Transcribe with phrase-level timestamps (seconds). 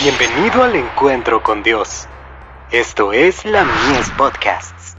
[0.00, 2.06] Bienvenido al encuentro con Dios.
[2.70, 4.94] Esto es la Mies Podcasts.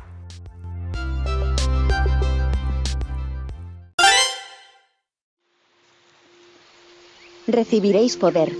[7.47, 8.51] Recibiréis poder.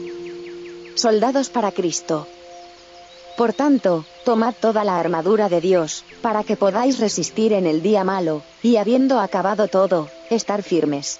[0.95, 2.25] Soldados para Cristo.
[3.35, 8.05] Por tanto, tomad toda la armadura de Dios, para que podáis resistir en el día
[8.05, 11.19] malo, y habiendo acabado todo, estar firmes.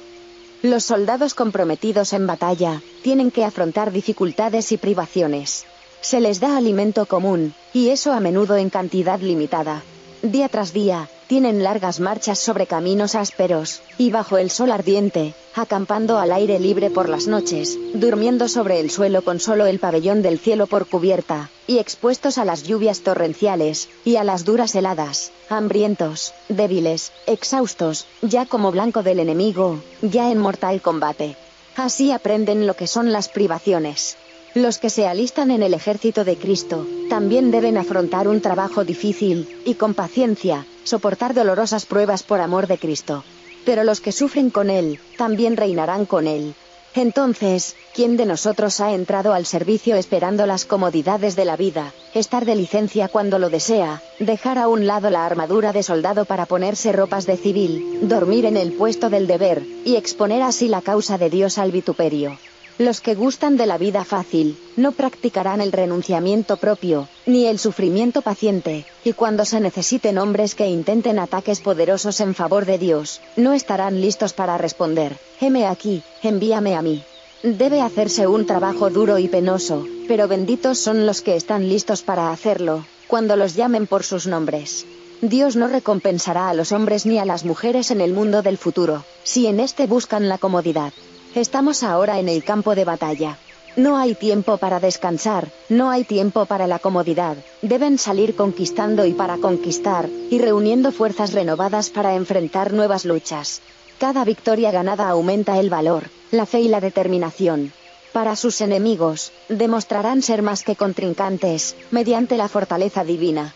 [0.63, 5.65] Los soldados comprometidos en batalla, tienen que afrontar dificultades y privaciones.
[6.01, 9.81] Se les da alimento común, y eso a menudo en cantidad limitada.
[10.21, 16.17] Día tras día, tienen largas marchas sobre caminos ásperos, y bajo el sol ardiente, acampando
[16.17, 20.39] al aire libre por las noches, durmiendo sobre el suelo con solo el pabellón del
[20.39, 26.33] cielo por cubierta, y expuestos a las lluvias torrenciales, y a las duras heladas, hambrientos,
[26.49, 31.37] débiles, exhaustos, ya como blanco del enemigo, ya en mortal combate.
[31.77, 34.17] Así aprenden lo que son las privaciones.
[34.53, 39.47] Los que se alistan en el ejército de Cristo, también deben afrontar un trabajo difícil,
[39.63, 43.23] y con paciencia, soportar dolorosas pruebas por amor de Cristo.
[43.63, 46.53] Pero los que sufren con Él, también reinarán con Él.
[46.95, 52.43] Entonces, ¿quién de nosotros ha entrado al servicio esperando las comodidades de la vida, estar
[52.43, 56.91] de licencia cuando lo desea, dejar a un lado la armadura de soldado para ponerse
[56.91, 61.29] ropas de civil, dormir en el puesto del deber, y exponer así la causa de
[61.29, 62.37] Dios al vituperio?
[62.81, 68.23] Los que gustan de la vida fácil, no practicarán el renunciamiento propio, ni el sufrimiento
[68.23, 73.53] paciente, y cuando se necesiten hombres que intenten ataques poderosos en favor de Dios, no
[73.53, 77.03] estarán listos para responder, heme aquí, envíame a mí.
[77.43, 82.31] Debe hacerse un trabajo duro y penoso, pero benditos son los que están listos para
[82.31, 84.87] hacerlo, cuando los llamen por sus nombres.
[85.21, 89.05] Dios no recompensará a los hombres ni a las mujeres en el mundo del futuro,
[89.23, 90.93] si en este buscan la comodidad.
[91.35, 93.37] Estamos ahora en el campo de batalla.
[93.77, 99.13] No hay tiempo para descansar, no hay tiempo para la comodidad, deben salir conquistando y
[99.13, 103.61] para conquistar, y reuniendo fuerzas renovadas para enfrentar nuevas luchas.
[103.97, 107.71] Cada victoria ganada aumenta el valor, la fe y la determinación.
[108.11, 113.55] Para sus enemigos, demostrarán ser más que contrincantes, mediante la fortaleza divina.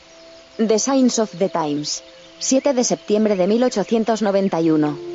[0.56, 2.04] The Signs of the Times.
[2.40, 5.15] 7 de septiembre de 1891.